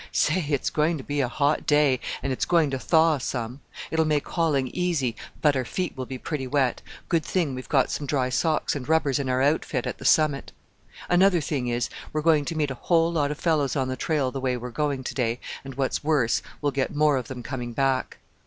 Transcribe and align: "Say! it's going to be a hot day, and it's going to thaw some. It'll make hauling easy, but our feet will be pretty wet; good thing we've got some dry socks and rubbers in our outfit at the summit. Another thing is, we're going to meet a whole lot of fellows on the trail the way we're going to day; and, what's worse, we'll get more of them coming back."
"Say! 0.11 0.43
it's 0.49 0.71
going 0.71 0.97
to 0.97 1.03
be 1.03 1.21
a 1.21 1.27
hot 1.27 1.67
day, 1.67 1.99
and 2.23 2.33
it's 2.33 2.45
going 2.45 2.71
to 2.71 2.79
thaw 2.79 3.19
some. 3.19 3.61
It'll 3.91 4.03
make 4.03 4.27
hauling 4.29 4.69
easy, 4.69 5.15
but 5.43 5.55
our 5.55 5.63
feet 5.63 5.95
will 5.95 6.07
be 6.07 6.17
pretty 6.17 6.47
wet; 6.47 6.81
good 7.07 7.23
thing 7.23 7.53
we've 7.53 7.69
got 7.69 7.91
some 7.91 8.07
dry 8.07 8.29
socks 8.29 8.75
and 8.75 8.89
rubbers 8.89 9.19
in 9.19 9.29
our 9.29 9.43
outfit 9.43 9.85
at 9.85 9.99
the 9.99 10.03
summit. 10.05 10.51
Another 11.07 11.39
thing 11.39 11.67
is, 11.67 11.87
we're 12.13 12.21
going 12.23 12.45
to 12.45 12.55
meet 12.55 12.71
a 12.71 12.81
whole 12.89 13.11
lot 13.13 13.29
of 13.29 13.37
fellows 13.37 13.75
on 13.75 13.89
the 13.89 13.95
trail 13.95 14.31
the 14.31 14.41
way 14.41 14.57
we're 14.57 14.71
going 14.71 15.03
to 15.03 15.13
day; 15.13 15.39
and, 15.63 15.75
what's 15.75 16.03
worse, 16.03 16.41
we'll 16.63 16.71
get 16.71 16.95
more 16.95 17.15
of 17.15 17.27
them 17.27 17.43
coming 17.43 17.71
back." 17.71 18.17